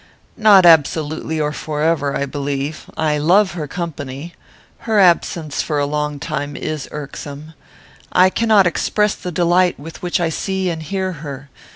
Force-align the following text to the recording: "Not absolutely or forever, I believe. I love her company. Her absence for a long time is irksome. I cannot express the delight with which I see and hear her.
"Not 0.35 0.65
absolutely 0.65 1.39
or 1.39 1.51
forever, 1.51 2.15
I 2.17 2.25
believe. 2.25 2.89
I 2.97 3.19
love 3.19 3.51
her 3.51 3.67
company. 3.67 4.33
Her 4.89 4.97
absence 4.99 5.61
for 5.61 5.77
a 5.77 5.85
long 5.85 6.17
time 6.17 6.55
is 6.55 6.89
irksome. 6.91 7.53
I 8.11 8.31
cannot 8.31 8.65
express 8.65 9.13
the 9.13 9.31
delight 9.31 9.79
with 9.79 10.01
which 10.01 10.19
I 10.19 10.29
see 10.29 10.71
and 10.71 10.81
hear 10.81 11.11
her. 11.11 11.51